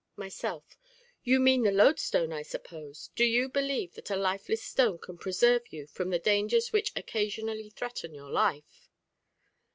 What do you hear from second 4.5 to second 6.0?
stone can preserve you